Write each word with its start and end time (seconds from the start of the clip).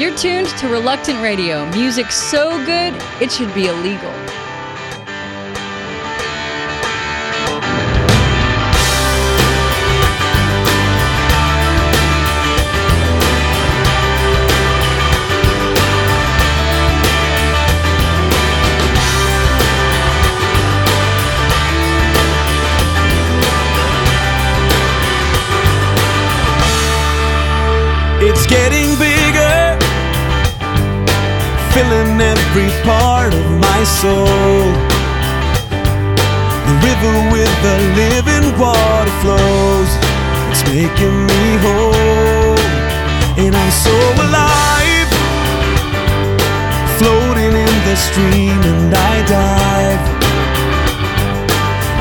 You're 0.00 0.16
tuned 0.16 0.48
to 0.56 0.68
Reluctant 0.68 1.20
Radio. 1.20 1.66
Music 1.72 2.10
so 2.10 2.64
good, 2.64 2.94
it 3.20 3.30
should 3.30 3.52
be 3.52 3.66
illegal. 3.66 4.29
My 33.80 33.84
soul. 33.84 34.68
The 36.68 36.76
river 36.84 37.14
with 37.32 37.54
the 37.64 37.76
living 37.96 38.46
water 38.60 39.14
flows. 39.22 39.90
It's 40.50 40.64
making 40.68 41.16
me 41.30 41.44
whole, 41.64 42.60
and 43.40 43.52
I'm 43.56 43.72
so 43.86 43.96
alive, 44.26 45.10
floating 46.98 47.52
in 47.66 47.74
the 47.88 47.96
stream, 47.96 48.60
and 48.72 48.92
I 48.92 49.14
dive. 49.36 50.04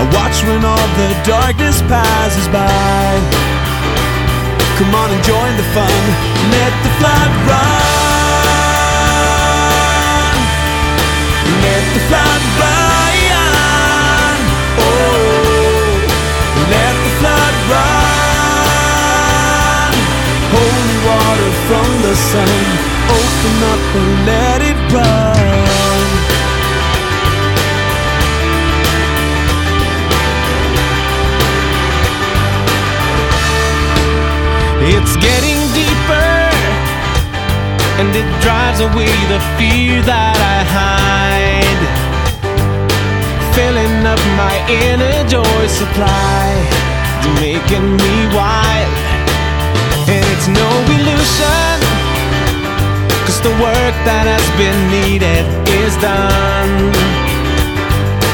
I 0.01 0.03
watch 0.17 0.37
when 0.47 0.61
all 0.65 0.89
the 0.99 1.09
darkness 1.23 1.81
passes 1.83 2.47
by. 2.49 3.07
Come 4.77 4.93
on 4.95 5.09
and 5.15 5.23
join 5.23 5.51
the 5.55 5.67
fun. 5.75 6.01
Let 6.51 6.73
the 6.83 6.91
flood 6.99 7.31
run. 7.47 7.88
Sun. 22.27 22.51
Open 23.19 23.55
up 23.73 23.83
and 23.99 24.11
let 24.29 24.59
it 24.71 24.79
run. 24.93 26.07
It's 34.91 35.15
getting 35.17 35.59
deeper, 35.79 36.31
and 37.99 38.09
it 38.15 38.29
drives 38.41 38.79
away 38.79 39.13
the 39.33 39.41
fear 39.57 40.01
that 40.01 40.37
I 40.57 40.59
hide. 40.77 41.83
Filling 43.53 43.97
up 44.13 44.21
my 44.39 44.55
inner 44.81 45.19
joy 45.27 45.63
supply, 45.67 46.47
making 47.43 47.87
me 48.01 48.15
wild. 48.33 48.93
And 50.09 50.25
it's 50.33 50.47
no 50.47 50.69
illusion, 50.95 51.58
cause 53.29 53.41
the 53.41 53.53
work 53.61 53.95
that 54.09 54.25
has 54.25 54.41
been 54.57 54.89
needed 54.89 55.45
is 55.85 55.93
done. 56.01 56.89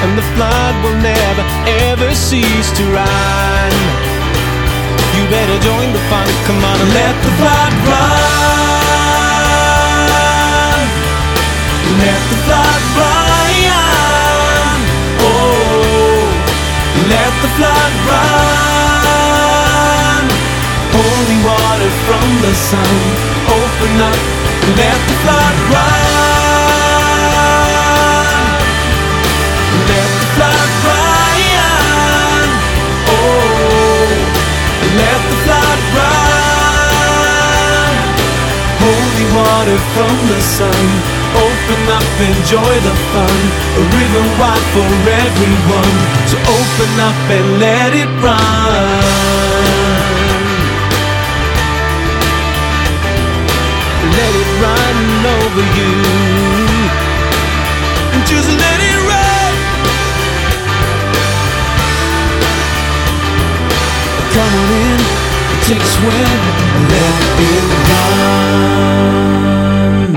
And 0.04 0.12
the 0.16 0.24
flood 0.36 0.72
will 0.84 0.96
never 1.04 1.44
ever 1.92 2.16
cease 2.16 2.72
to 2.80 2.84
run. 2.96 3.74
You 5.16 5.28
better 5.28 5.60
join 5.68 5.92
the 5.92 6.00
fun. 6.08 6.28
Come 6.48 6.64
on 6.64 6.80
and 6.80 6.92
let 6.96 7.16
the 7.28 7.32
flood 7.40 7.74
run. 7.92 8.08
Let 12.00 12.22
the 12.32 12.40
flood 12.48 12.84
run. 12.96 14.80
Oh, 15.28 16.24
let 17.12 17.34
the 17.44 17.52
flood 17.60 17.94
run. 18.08 18.24
Holy 20.96 21.40
water 21.44 21.92
from 22.08 22.28
the 22.48 22.54
sun. 22.56 22.96
Open 23.60 24.00
up. 24.00 24.45
Let 24.66 24.98
the 25.08 25.14
flood 25.22 25.58
run. 25.70 26.02
Let 29.86 30.10
the 30.18 30.26
flood 30.34 30.70
run. 30.90 32.50
Oh. 33.14 34.10
Let 34.98 35.22
the 35.30 35.38
flood 35.46 35.80
run. 35.94 37.94
Holy 38.82 39.28
water 39.38 39.78
from 39.94 40.18
the 40.34 40.42
sun. 40.42 40.82
Open 41.46 41.82
up, 41.94 42.10
enjoy 42.26 42.74
the 42.90 42.96
fun. 43.14 43.38
A 43.78 43.86
river 43.94 44.26
wide 44.42 44.66
for 44.74 44.90
everyone. 45.26 45.94
So 46.26 46.42
open 46.42 46.92
up 47.06 47.22
and 47.30 47.46
let 47.60 47.94
it 47.94 48.10
run. 48.26 49.55
Over 55.56 55.68
you. 55.78 55.92
Just 58.26 58.50
let 58.50 58.80
it. 58.82 58.96
Come 64.36 64.54
on 64.54 64.70
in, 64.74 65.00
take 65.64 65.80
a 65.80 65.86
swim, 65.86 66.42
let 66.92 67.16
it 67.40 67.64
run. 70.04 70.14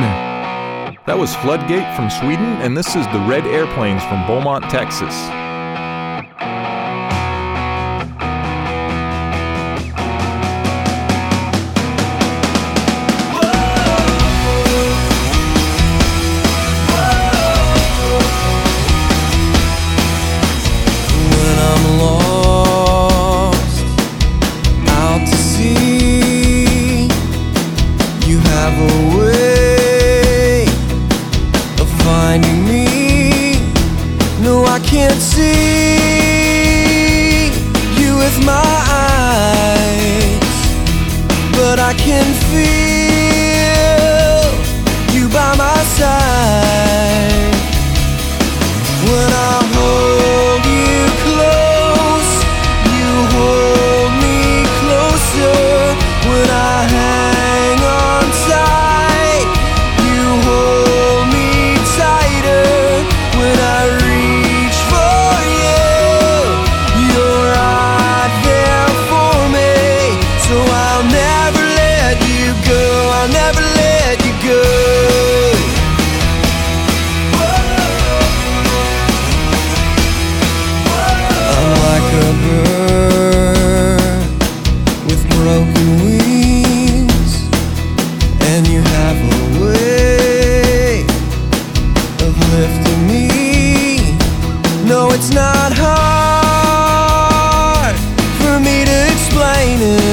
That 1.07 1.17
was 1.17 1.31
Floodgate 1.37 1.95
from 1.95 2.11
Sweden, 2.11 2.61
and 2.63 2.77
this 2.77 2.97
is 2.97 3.07
the 3.07 3.21
Red 3.29 3.47
Airplanes 3.47 4.03
from 4.03 4.27
Beaumont, 4.27 4.65
Texas. 4.65 5.15
Feel 42.69 44.43
you 45.15 45.29
by 45.29 45.57
my 45.57 45.77
side. 45.97 46.68
shining 99.79 100.08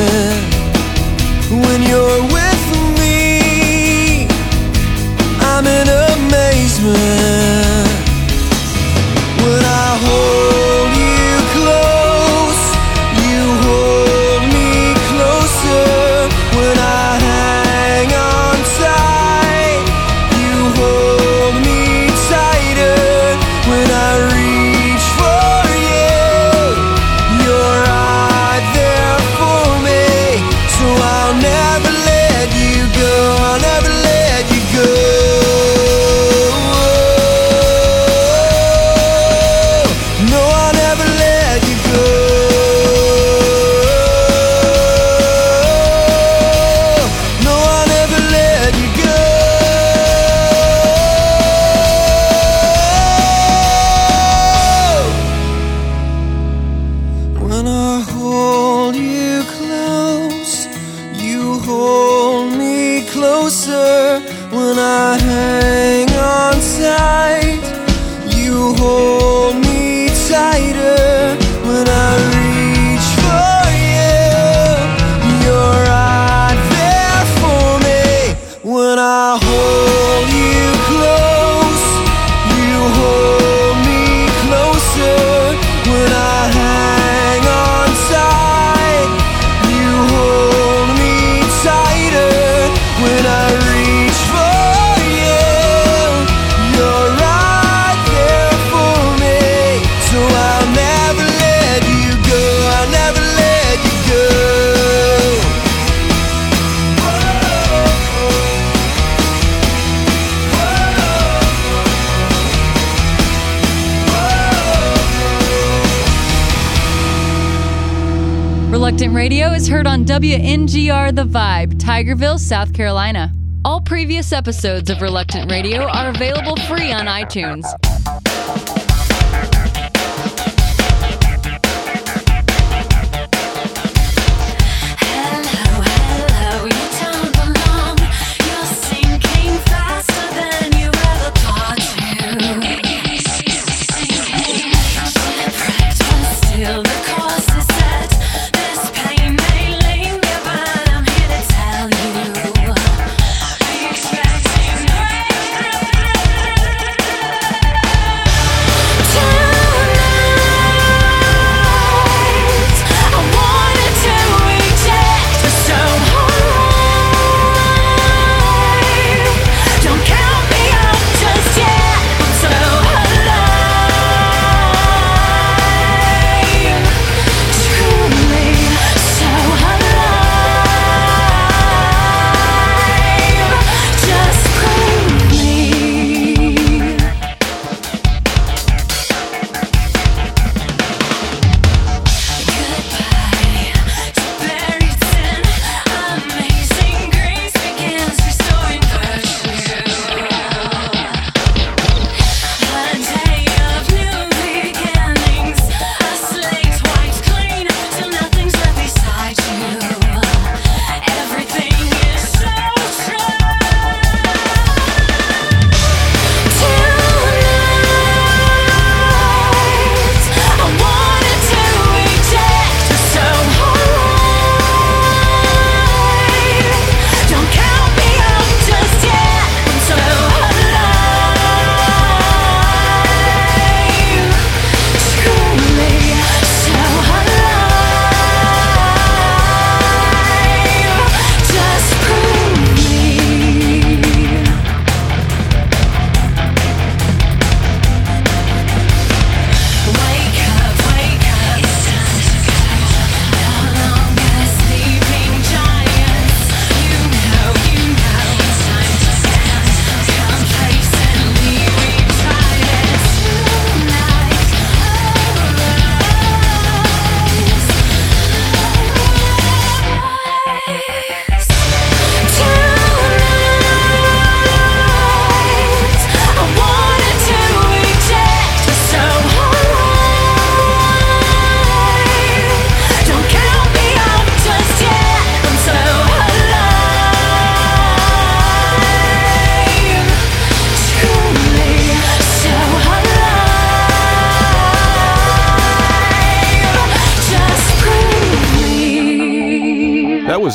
Reluctant 118.86 119.16
Radio 119.16 119.52
is 119.52 119.68
heard 119.68 119.88
on 119.88 120.06
WNGR 120.06 121.16
The 121.16 121.24
Vibe, 121.24 121.74
Tigerville, 121.80 122.38
South 122.38 122.72
Carolina. 122.72 123.32
All 123.66 123.82
previous 123.82 124.32
episodes 124.32 124.92
of 124.92 125.02
Reluctant 125.02 125.50
Radio 125.50 125.86
are 125.86 126.10
available 126.10 126.56
free 126.68 126.92
on 126.92 127.08
iTunes. 127.08 127.66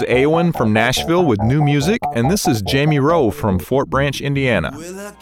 is 0.01 0.09
Awen 0.09 0.53
from 0.57 0.73
Nashville 0.73 1.25
with 1.25 1.41
new 1.43 1.63
music, 1.63 2.01
and 2.15 2.31
this 2.31 2.47
is 2.47 2.63
Jamie 2.63 2.99
Rowe 2.99 3.31
from 3.31 3.59
Fort 3.59 3.89
Branch, 3.91 4.21
Indiana. 4.21 4.73
Well, 4.77 5.01
I 5.01 5.13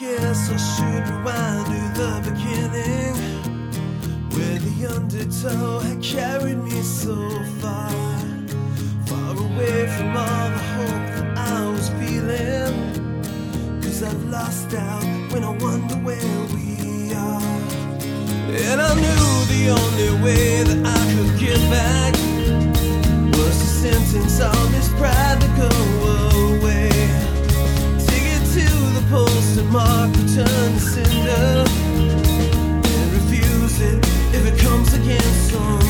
away 9.38 9.86
from 9.96 10.16
all 10.16 10.50
the 10.50 10.62
hope 10.74 11.06
that 11.14 11.38
I 11.38 11.70
was 11.70 11.88
feeling. 11.90 13.82
Cause 13.82 14.02
I've 14.02 14.24
lost 14.26 14.74
out 14.74 15.04
when 15.32 15.44
I 15.44 15.50
wonder 15.50 15.96
where 15.96 16.40
we 16.54 17.12
are. 17.14 17.42
And 18.50 18.80
I 18.80 18.94
knew 18.94 19.44
the 19.54 19.70
only 19.80 20.24
way 20.24 20.62
that 20.64 20.86
I 20.86 20.98
could 21.14 21.38
get 21.40 21.58
back 21.70 22.47
sentence 23.78 24.40
all 24.40 24.66
this 24.74 24.88
pride 24.94 25.40
to 25.40 25.46
go 25.56 25.70
away. 26.56 26.90
Ticket 28.08 28.42
to 28.54 28.66
the 28.96 29.04
post 29.08 29.56
and 29.56 29.70
mark 29.70 30.10
return 30.16 30.72
to 30.72 30.80
sender. 30.80 31.64
And 32.98 33.12
refuse 33.12 33.80
it 33.80 34.04
if 34.34 34.46
it 34.52 34.58
comes 34.58 34.94
again 34.94 35.32
soon. 35.48 35.87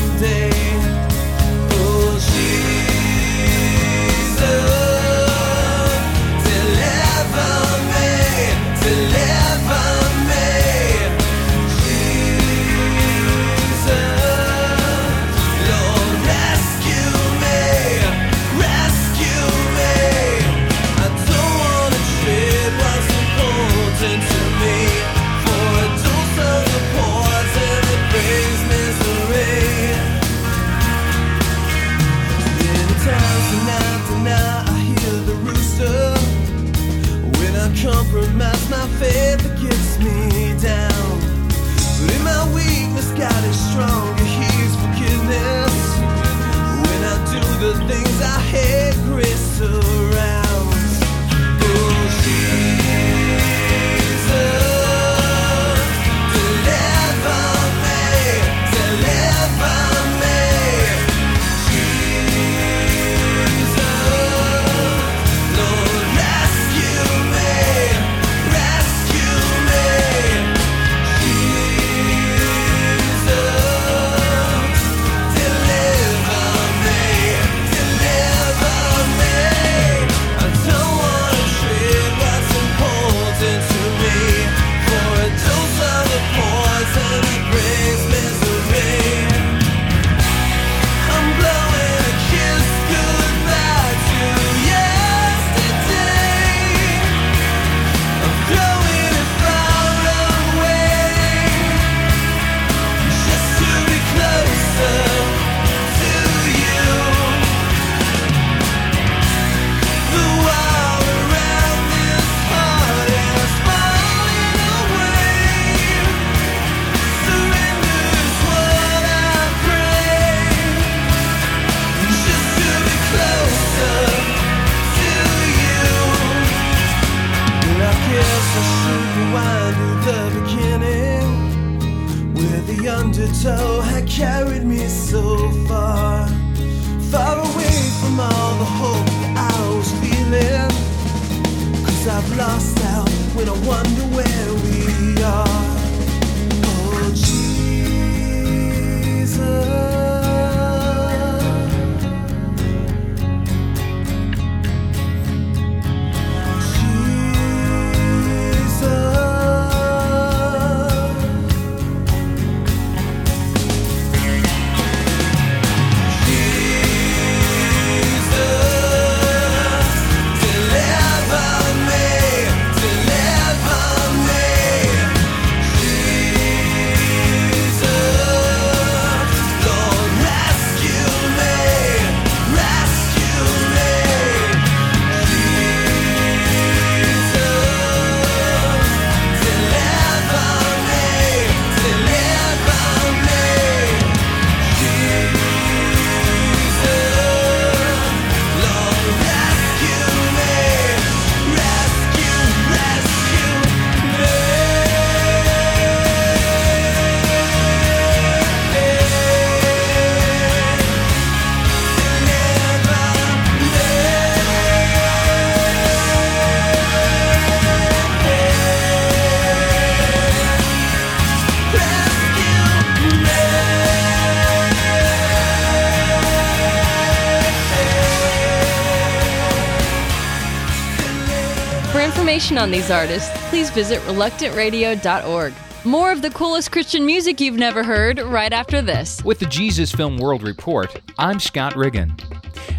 Information 232.39 232.57
on 232.57 232.71
these 232.71 232.89
artists, 232.89 233.29
please 233.49 233.69
visit 233.69 233.99
reluctantradio.org. 234.03 235.53
More 235.83 236.09
of 236.09 236.21
the 236.21 236.29
coolest 236.29 236.71
Christian 236.71 237.05
music 237.05 237.41
you've 237.41 237.57
never 237.57 237.83
heard 237.83 238.17
right 238.19 238.53
after 238.53 238.81
this. 238.81 239.21
With 239.25 239.39
the 239.39 239.45
Jesus 239.45 239.91
Film 239.91 240.17
World 240.17 240.41
Report, 240.43 241.01
I'm 241.17 241.41
Scott 241.41 241.75
Riggin. 241.75 242.15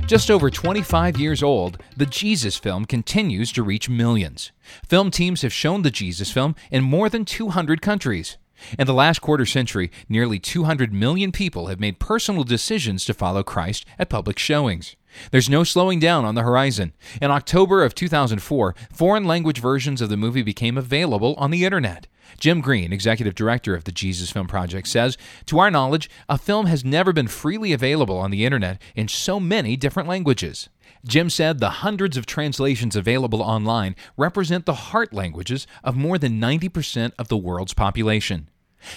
Just 0.07 0.31
over 0.31 0.49
25 0.49 1.19
years 1.19 1.43
old, 1.43 1.77
the 1.95 2.07
Jesus 2.07 2.57
film 2.57 2.87
continues 2.87 3.53
to 3.53 3.63
reach 3.63 3.91
millions. 3.91 4.51
Film 4.89 5.11
teams 5.11 5.43
have 5.43 5.53
shown 5.53 5.83
the 5.83 5.91
Jesus 5.91 6.33
film 6.33 6.55
in 6.71 6.83
more 6.83 7.11
than 7.11 7.27
200 7.27 7.83
countries. 7.83 8.39
In 8.79 8.87
the 8.87 8.95
last 8.95 9.21
quarter 9.21 9.45
century, 9.45 9.91
nearly 10.09 10.39
200 10.39 10.91
million 10.91 11.33
people 11.33 11.67
have 11.67 11.81
made 11.81 11.99
personal 11.99 12.45
decisions 12.45 13.05
to 13.05 13.13
follow 13.13 13.43
Christ 13.43 13.85
at 13.99 14.09
public 14.09 14.39
showings. 14.39 14.97
There's 15.31 15.51
no 15.51 15.65
slowing 15.65 15.99
down 15.99 16.25
on 16.25 16.35
the 16.35 16.43
horizon. 16.43 16.93
In 17.21 17.31
October 17.31 17.85
of 17.85 17.95
2004, 17.95 18.75
foreign 18.93 19.25
language 19.25 19.61
versions 19.61 20.01
of 20.01 20.09
the 20.09 20.17
movie 20.17 20.43
became 20.43 20.79
available 20.79 21.35
on 21.39 21.51
the 21.51 21.65
internet. 21.65 22.07
Jim 22.39 22.61
Green, 22.61 22.93
executive 22.93 23.35
director 23.35 23.75
of 23.75 23.85
the 23.85 23.93
Jesus 23.93 24.31
Film 24.31 24.47
Project, 24.47 24.89
says 24.89 25.19
To 25.47 25.59
our 25.59 25.71
knowledge, 25.71 26.09
a 26.29 26.39
film 26.39 26.67
has 26.67 26.85
never 26.85 27.13
been 27.13 27.29
freely 27.29 27.73
available 27.73 28.19
on 28.19 28.31
the 28.31 28.45
internet 28.45 28.81
in 28.95 29.09
so 29.09 29.41
many 29.41 29.77
different 29.77 30.09
languages. 30.09 30.69
Jim 31.07 31.31
said 31.31 31.59
the 31.59 31.71
hundreds 31.71 32.17
of 32.17 32.27
translations 32.27 32.95
available 32.95 33.43
online 33.43 33.97
represent 34.17 34.67
the 34.67 34.75
heart 34.75 35.13
languages 35.13 35.67
of 35.83 35.97
more 35.97 36.19
than 36.19 36.41
90% 36.41 37.13
of 37.19 37.29
the 37.29 37.37
world's 37.37 37.75
population. 37.75 38.49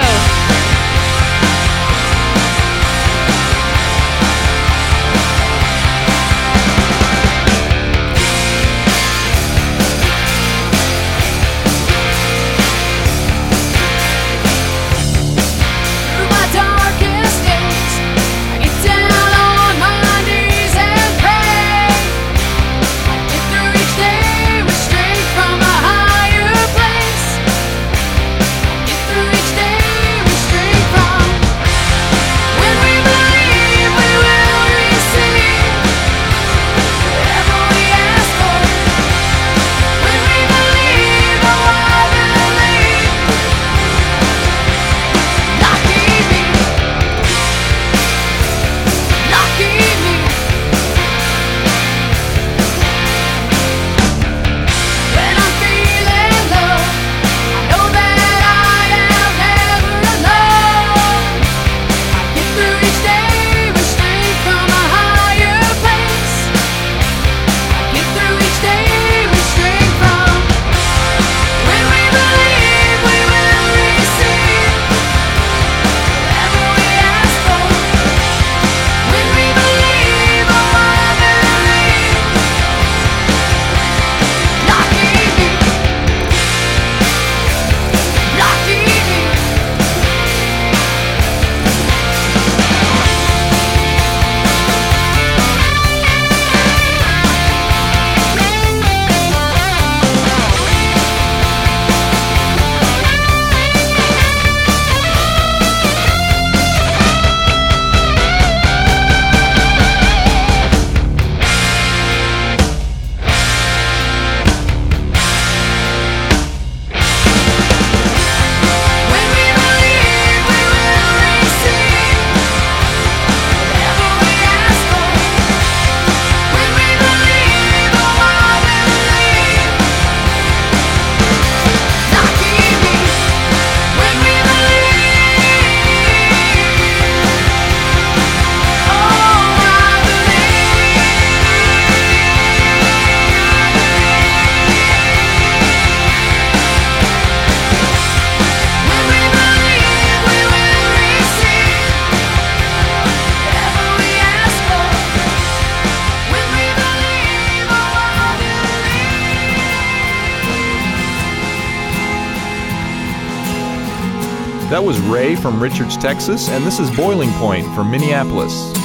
That 164.80 164.86
was 164.86 164.98
Ray 165.00 165.36
from 165.36 165.62
Richards, 165.62 165.94
Texas, 165.98 166.48
and 166.48 166.64
this 166.64 166.80
is 166.80 166.90
Boiling 166.96 167.30
Point 167.32 167.66
from 167.74 167.90
Minneapolis. 167.90 168.79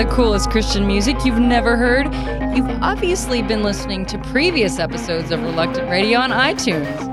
the 0.00 0.10
coolest 0.10 0.50
Christian 0.50 0.86
music 0.86 1.26
you've 1.26 1.38
never 1.38 1.76
heard? 1.76 2.06
You've 2.56 2.70
obviously 2.80 3.42
been 3.42 3.62
listening 3.62 4.06
to 4.06 4.16
previous 4.16 4.78
episodes 4.78 5.30
of 5.30 5.42
Reluctant 5.42 5.90
Radio 5.90 6.18
on 6.20 6.30
iTunes. 6.30 7.09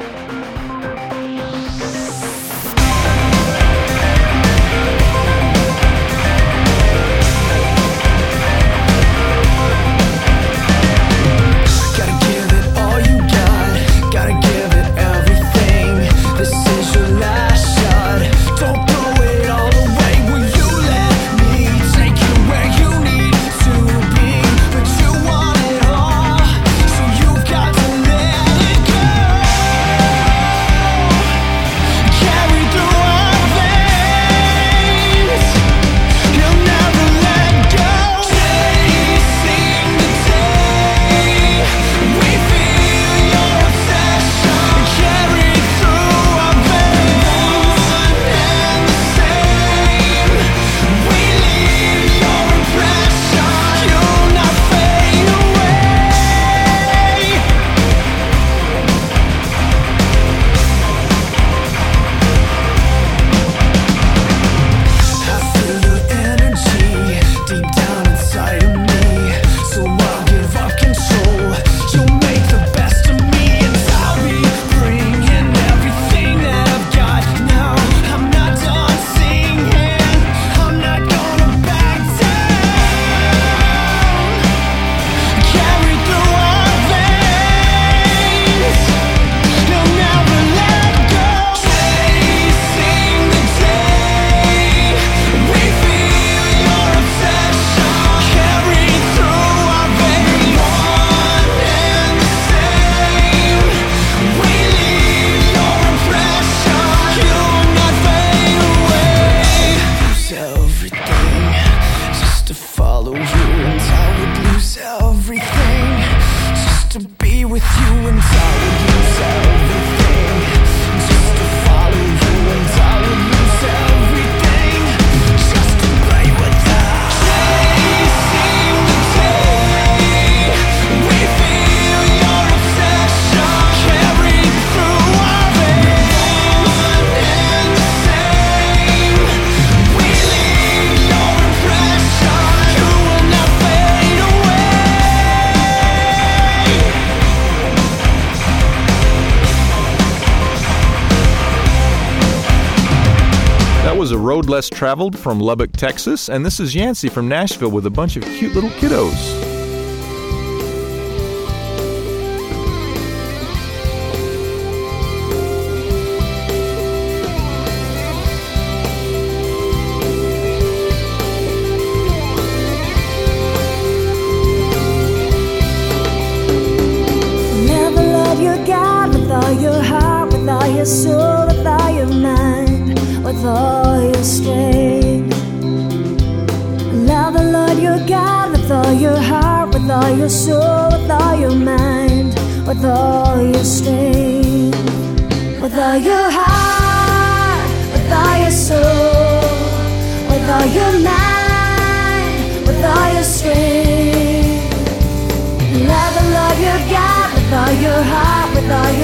Was 153.98 154.12
A 154.12 154.18
Road 154.18 154.48
Less 154.48 154.70
Traveled 154.70 155.18
from 155.18 155.40
Lubbock, 155.40 155.72
Texas, 155.72 156.30
and 156.30 156.46
this 156.46 156.60
is 156.60 156.76
Yancey 156.76 157.10
from 157.10 157.28
Nashville 157.28 157.72
with 157.72 157.88
a 157.88 157.90
bunch 157.90 158.16
of 158.16 158.22
cute 158.24 158.54
little 158.54 158.70
kiddos. 158.70 159.47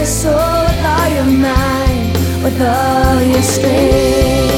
With 0.04 0.86
all 0.86 1.08
your 1.08 1.24
mind, 1.24 2.14
with 2.44 2.60
all 2.60 3.22
your 3.22 3.42
strength. 3.42 4.52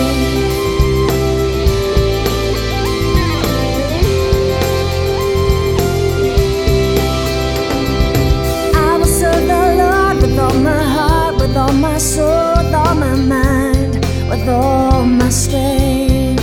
I 8.75 8.97
will 8.97 9.05
serve 9.05 9.45
the 9.45 9.62
Lord 9.81 10.15
with 10.23 10.39
all 10.39 10.58
my 10.69 10.84
heart, 10.95 11.36
with 11.36 11.55
all 11.55 11.73
my 11.73 11.97
soul, 11.99 12.55
with 12.58 12.73
all 12.73 12.95
my 12.95 13.15
mind, 13.15 13.93
with 14.27 14.49
all 14.49 15.05
my 15.05 15.29
strength. 15.29 16.41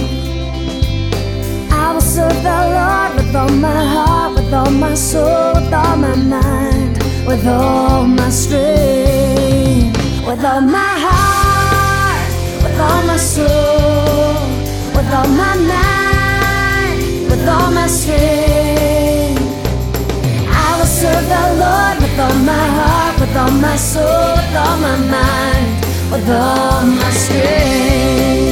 I 1.72 1.92
will 1.92 2.00
serve 2.00 2.40
the 2.48 2.58
Lord 2.78 3.10
with 3.16 3.34
all 3.34 3.50
my 3.50 3.84
heart, 3.94 4.36
with 4.36 4.54
all 4.54 4.70
my 4.70 4.94
soul, 4.94 5.54
with 5.54 5.72
all 5.72 5.96
my 5.96 6.14
mind, 6.14 6.81
with 7.26 7.46
all 7.46 8.04
my 8.04 8.30
strength. 8.30 9.98
With 10.26 10.44
all 10.44 10.60
my 10.60 10.94
heart, 11.06 12.30
with 12.62 12.78
all 12.80 13.02
my 13.06 13.16
soul, 13.16 14.34
with 14.96 15.12
all 15.12 15.28
my 15.28 15.56
mind, 15.74 17.30
with 17.30 17.46
all 17.48 17.70
my 17.70 17.86
strength. 17.86 19.40
I 20.48 20.76
will 20.78 20.86
serve 20.86 21.26
the 21.34 21.44
Lord 21.62 21.96
with 22.02 22.18
all 22.18 22.38
my 22.52 22.66
heart, 22.78 23.20
with 23.20 23.36
all 23.36 23.50
my 23.50 23.76
soul, 23.76 24.36
with 24.38 24.56
all 24.56 24.78
my 24.78 24.96
mind, 24.96 25.84
with 26.12 26.28
all 26.30 26.86
my 26.86 27.10
strength. 27.10 28.51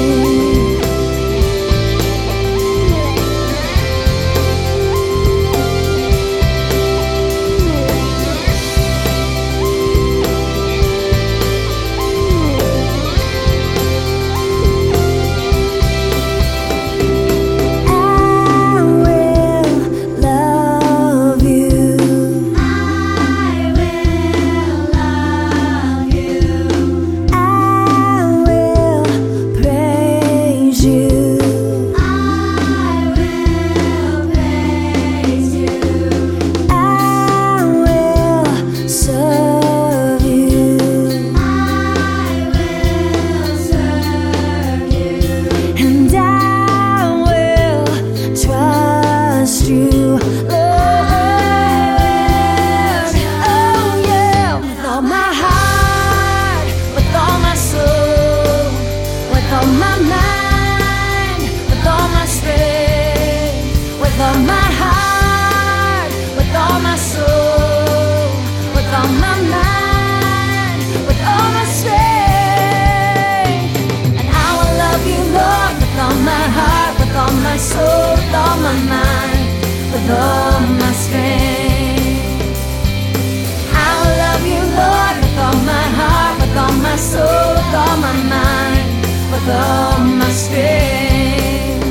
All 89.50 89.98
my 90.04 90.30
strength. 90.30 91.86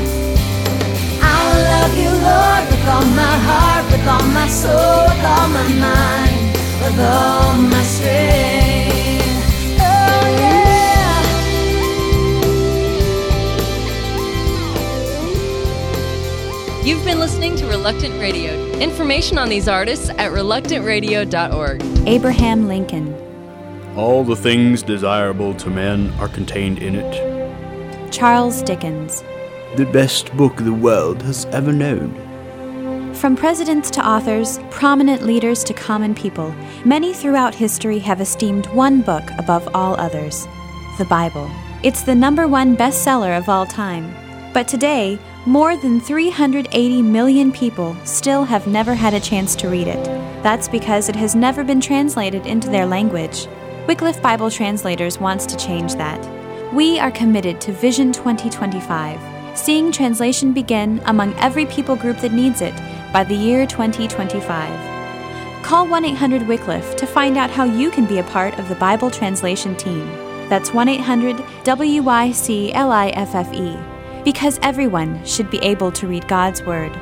I 1.22 1.36
will 1.46 1.62
love 1.74 1.94
you, 2.02 2.10
Lord, 2.28 2.64
with 2.70 2.86
all 2.88 3.06
my 3.22 3.36
heart, 3.48 3.84
with 3.92 4.06
all 4.06 4.26
my 4.40 4.48
soul, 4.48 5.04
with 5.08 5.24
all 5.24 5.48
my 5.48 5.68
mind, 5.88 6.54
with 6.82 6.98
all 7.00 7.54
my 7.74 7.82
strength. 7.82 9.26
Oh 9.78 10.26
yeah. 10.40 11.20
You've 16.82 17.04
been 17.04 17.18
listening 17.18 17.56
to 17.56 17.66
Reluctant 17.66 18.18
Radio. 18.18 18.54
Information 18.78 19.36
on 19.38 19.48
these 19.50 19.68
artists 19.68 20.08
at 20.10 20.32
reluctantradio.org. 20.32 21.82
Abraham 22.08 22.66
Lincoln, 22.68 23.14
All 23.96 24.24
the 24.24 24.36
things 24.36 24.82
desirable 24.82 25.52
to 25.54 25.68
men 25.68 26.10
are 26.18 26.28
contained 26.28 26.78
in 26.78 26.94
it. 26.94 27.29
Charles 28.10 28.62
Dickens. 28.62 29.22
The 29.76 29.88
best 29.92 30.36
book 30.36 30.56
the 30.56 30.74
world 30.74 31.22
has 31.22 31.44
ever 31.46 31.72
known. 31.72 32.14
From 33.14 33.36
presidents 33.36 33.90
to 33.92 34.06
authors, 34.06 34.58
prominent 34.70 35.22
leaders 35.22 35.62
to 35.64 35.74
common 35.74 36.14
people, 36.14 36.54
many 36.84 37.14
throughout 37.14 37.54
history 37.54 37.98
have 38.00 38.20
esteemed 38.20 38.66
one 38.68 39.02
book 39.02 39.24
above 39.38 39.68
all 39.74 39.94
others 40.00 40.46
the 40.98 41.04
Bible. 41.06 41.50
It's 41.82 42.02
the 42.02 42.14
number 42.14 42.46
one 42.46 42.76
bestseller 42.76 43.38
of 43.38 43.48
all 43.48 43.64
time. 43.64 44.14
But 44.52 44.68
today, 44.68 45.18
more 45.46 45.74
than 45.76 45.98
380 45.98 47.00
million 47.00 47.50
people 47.50 47.96
still 48.04 48.44
have 48.44 48.66
never 48.66 48.94
had 48.94 49.14
a 49.14 49.20
chance 49.20 49.56
to 49.56 49.68
read 49.70 49.86
it. 49.86 50.04
That's 50.42 50.68
because 50.68 51.08
it 51.08 51.16
has 51.16 51.34
never 51.34 51.64
been 51.64 51.80
translated 51.80 52.44
into 52.44 52.68
their 52.68 52.84
language. 52.84 53.46
Wycliffe 53.86 54.20
Bible 54.20 54.50
Translators 54.50 55.18
wants 55.18 55.46
to 55.46 55.56
change 55.56 55.94
that. 55.94 56.39
We 56.72 57.00
are 57.00 57.10
committed 57.10 57.60
to 57.62 57.72
Vision 57.72 58.12
2025, 58.12 59.58
seeing 59.58 59.90
translation 59.90 60.52
begin 60.52 61.02
among 61.06 61.34
every 61.34 61.66
people 61.66 61.96
group 61.96 62.18
that 62.18 62.32
needs 62.32 62.60
it 62.60 62.74
by 63.12 63.24
the 63.24 63.34
year 63.34 63.66
2025. 63.66 65.64
Call 65.64 65.88
1 65.88 66.04
800 66.04 66.46
Wycliffe 66.46 66.94
to 66.94 67.08
find 67.08 67.36
out 67.36 67.50
how 67.50 67.64
you 67.64 67.90
can 67.90 68.06
be 68.06 68.20
a 68.20 68.22
part 68.22 68.56
of 68.60 68.68
the 68.68 68.76
Bible 68.76 69.10
translation 69.10 69.74
team. 69.74 70.06
That's 70.48 70.72
1 70.72 70.88
800 70.88 71.42
W 71.64 72.02
Y 72.04 72.30
C 72.30 72.72
L 72.72 72.92
I 72.92 73.08
F 73.08 73.34
F 73.34 73.52
E, 73.52 73.76
because 74.22 74.60
everyone 74.62 75.24
should 75.24 75.50
be 75.50 75.58
able 75.58 75.90
to 75.90 76.06
read 76.06 76.28
God's 76.28 76.62
Word. 76.62 76.92